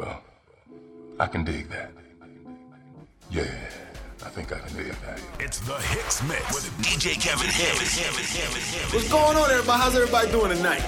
Well, 0.00 0.22
I 1.18 1.26
can 1.26 1.44
dig 1.44 1.68
that. 1.68 1.92
Yeah, 3.30 3.42
I 4.24 4.30
think 4.30 4.50
I 4.50 4.58
can 4.60 4.74
dig 4.74 4.92
that. 5.04 5.20
It's 5.38 5.58
the 5.58 5.74
HixMix 5.74 6.54
with 6.54 6.72
DJ 6.78 7.20
Kevin 7.20 7.50
Hicks. 7.50 8.94
What's 8.94 9.12
going 9.12 9.36
on, 9.36 9.50
everybody? 9.50 9.78
How's 9.78 9.94
everybody 9.94 10.30
doing 10.30 10.56
tonight? 10.56 10.80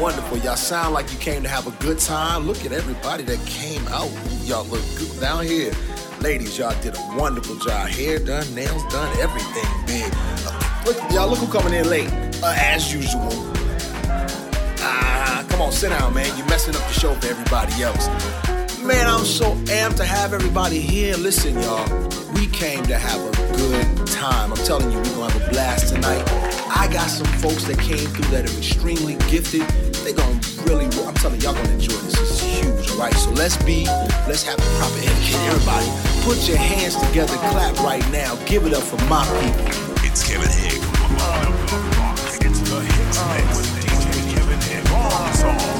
Wonderful. 0.00 0.38
Y'all 0.38 0.54
sound 0.54 0.94
like 0.94 1.10
you 1.12 1.18
came 1.18 1.42
to 1.42 1.48
have 1.48 1.66
a 1.66 1.72
good 1.82 1.98
time. 1.98 2.46
Look 2.46 2.64
at 2.64 2.70
everybody 2.70 3.24
that 3.24 3.44
came 3.44 3.88
out. 3.88 4.12
Y'all 4.44 4.64
look 4.66 4.84
good 4.96 5.20
down 5.20 5.44
here. 5.44 5.72
Ladies, 6.20 6.56
y'all 6.58 6.80
did 6.80 6.96
a 6.96 7.16
wonderful 7.18 7.56
job. 7.56 7.88
Hair 7.88 8.20
done, 8.20 8.54
nails 8.54 8.84
done, 8.92 9.18
everything 9.18 9.68
big. 9.84 10.12
Uh, 10.46 10.82
look, 10.86 10.96
y'all 11.10 11.28
look 11.28 11.40
who 11.40 11.48
coming 11.48 11.74
in 11.74 11.90
late, 11.90 12.12
uh, 12.44 12.54
as 12.56 12.94
usual. 12.94 13.59
Come 15.60 15.66
on, 15.66 15.72
sit 15.74 15.90
down, 15.90 16.14
man. 16.14 16.34
You're 16.38 16.46
messing 16.46 16.74
up 16.74 16.80
the 16.88 16.94
show 16.94 17.12
for 17.12 17.26
everybody 17.26 17.82
else. 17.82 18.08
Man, 18.80 19.06
I'm 19.06 19.26
so 19.26 19.52
amped 19.68 19.96
to 19.96 20.06
have 20.06 20.32
everybody 20.32 20.80
here. 20.80 21.14
Listen, 21.18 21.52
y'all, 21.60 21.84
we 22.32 22.46
came 22.46 22.82
to 22.84 22.96
have 22.96 23.20
a 23.20 23.30
good 23.58 24.06
time. 24.06 24.52
I'm 24.52 24.64
telling 24.64 24.90
you, 24.90 24.96
we're 24.96 25.16
gonna 25.16 25.30
have 25.30 25.48
a 25.48 25.50
blast 25.50 25.92
tonight. 25.92 26.24
I 26.74 26.88
got 26.90 27.08
some 27.08 27.26
folks 27.44 27.64
that 27.64 27.78
came 27.78 28.08
through 28.08 28.30
that 28.30 28.48
are 28.48 28.56
extremely 28.56 29.16
gifted. 29.28 29.68
They're 30.00 30.14
gonna 30.14 30.40
really, 30.64 30.86
I'm 31.04 31.12
telling 31.20 31.42
y'all 31.42 31.52
gonna 31.52 31.68
enjoy 31.72 31.92
this. 32.08 32.18
Is 32.18 32.40
huge, 32.40 32.92
right? 32.92 33.12
So 33.12 33.28
let's 33.32 33.62
be, 33.62 33.84
let's 34.24 34.42
have 34.44 34.56
the 34.56 34.64
proper 34.80 34.96
etiquette. 34.96 35.44
Everybody, 35.44 35.92
put 36.24 36.48
your 36.48 36.56
hands 36.56 36.96
together, 36.96 37.36
clap 37.52 37.76
right 37.84 38.08
now. 38.10 38.34
Give 38.46 38.64
it 38.64 38.72
up 38.72 38.82
for 38.82 38.96
my 39.12 39.28
people. 39.44 39.66
It's 40.08 40.26
Kevin 40.26 40.48
Hicks. 40.48 40.88
It's 42.40 42.60
the 42.60 43.69
song. 45.40 45.79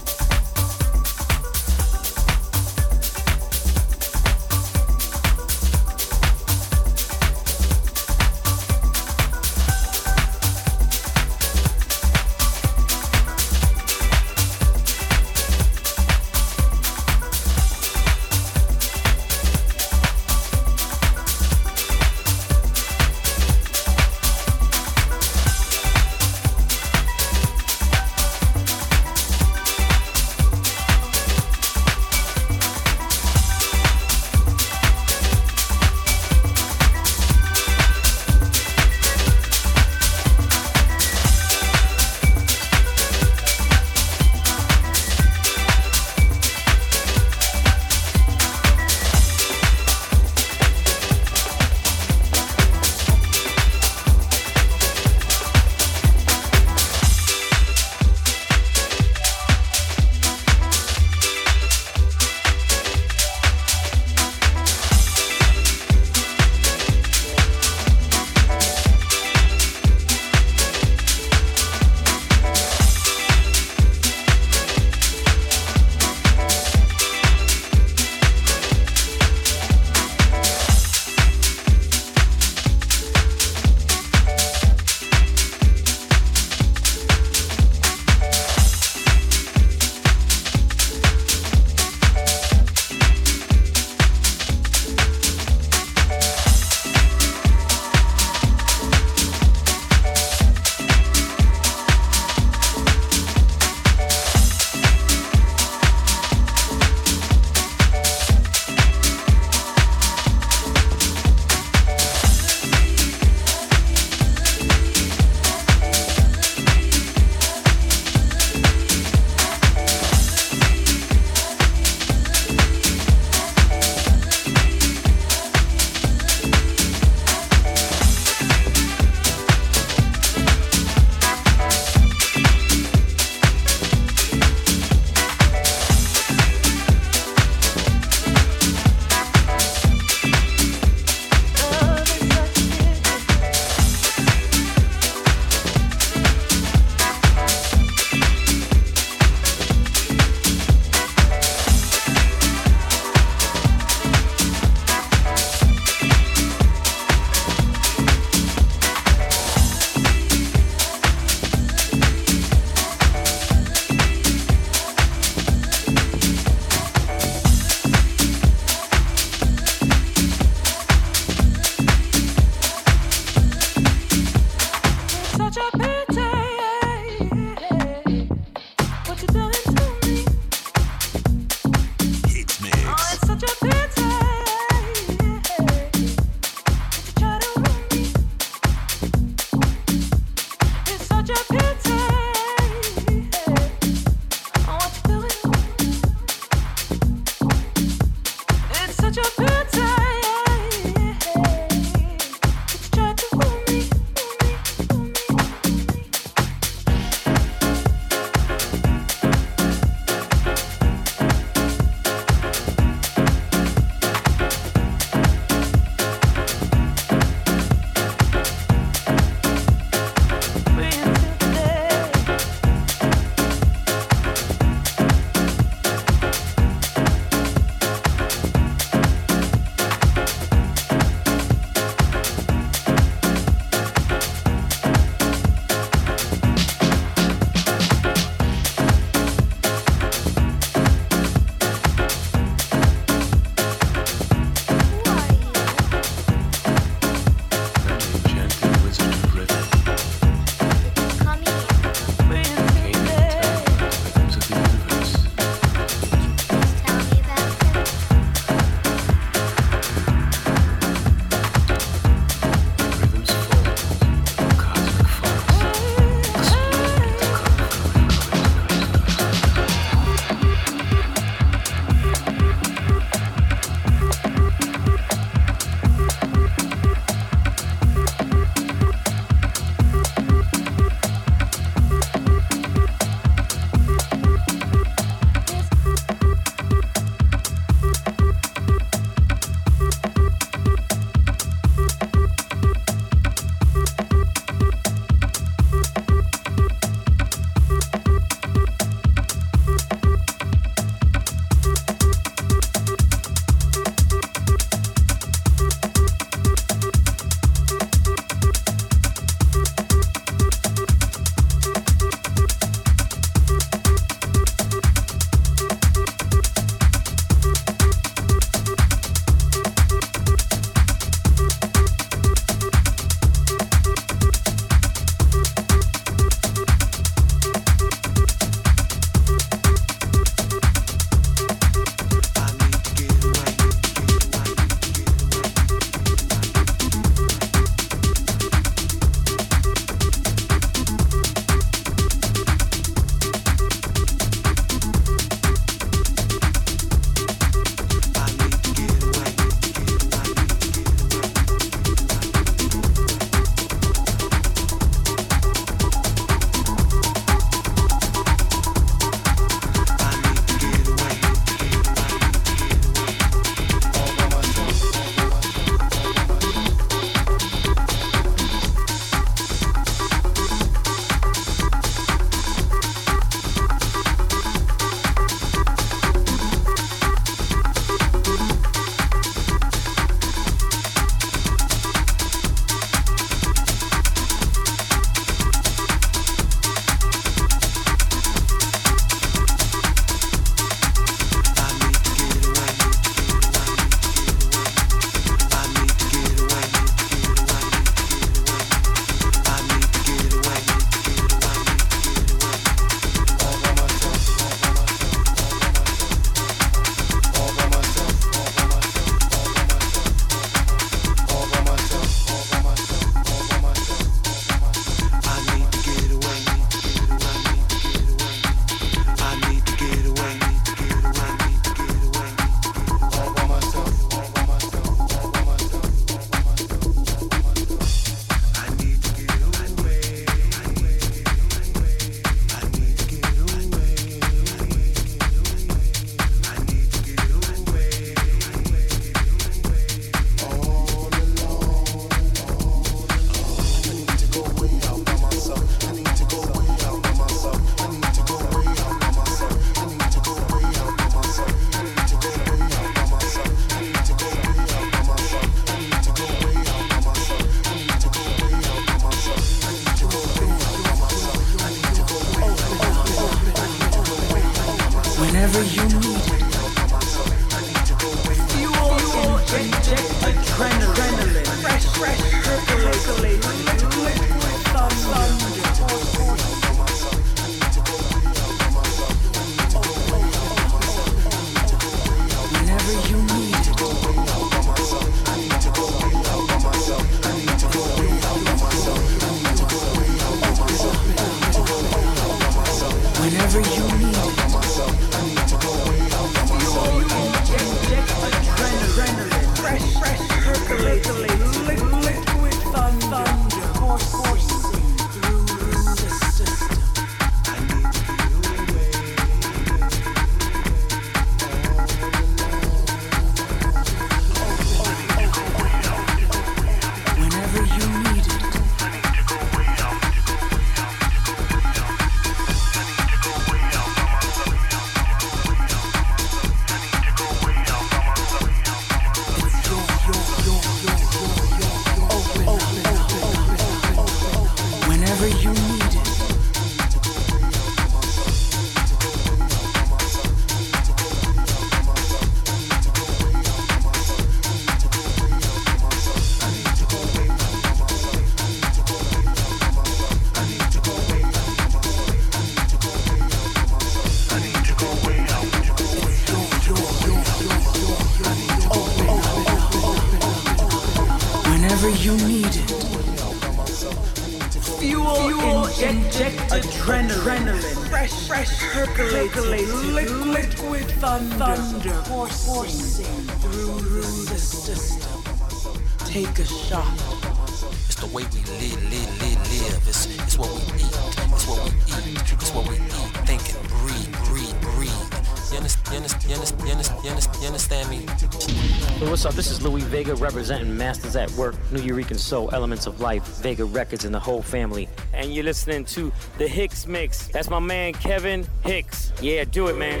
Representing 589.62 590.76
Masters 590.76 591.16
at 591.16 591.30
Work, 591.32 591.54
Nuyorican 591.70 592.18
Soul, 592.18 592.50
Elements 592.52 592.86
of 592.86 593.00
Life, 593.00 593.26
Vega 593.42 593.64
Records, 593.64 594.04
and 594.04 594.14
the 594.14 594.20
whole 594.20 594.42
family. 594.42 594.88
And 595.12 595.34
you're 595.34 595.44
listening 595.44 595.84
to 595.86 596.12
the 596.38 596.46
HixMix. 596.46 597.30
That's 597.30 597.50
my 597.50 597.58
man 597.58 597.92
Kevin 597.92 598.46
Hicks. 598.62 599.12
Yeah, 599.20 599.44
do 599.44 599.68
it, 599.68 599.76
man. 599.76 600.00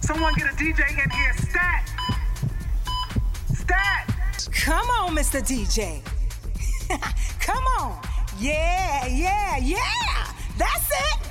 Someone 0.00 0.34
get 0.34 0.46
a 0.46 0.56
DJ 0.56 0.88
in 0.90 1.10
here, 1.10 1.32
stat! 1.38 1.90
Stat! 3.54 4.48
Come 4.52 4.86
on, 4.90 5.14
Mr. 5.14 5.40
DJ. 5.40 6.02
Come 7.40 7.64
on. 7.78 8.02
Yeah, 8.38 9.06
yeah, 9.06 9.56
yeah. 9.58 10.32
That's 10.58 10.90
it. 10.90 11.28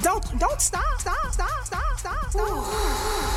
Don't 0.00 0.38
don't 0.38 0.60
stop, 0.60 1.00
stop, 1.00 1.32
stop, 1.32 1.50
stop, 1.64 1.98
stop, 1.98 2.30
stop. 2.30 3.33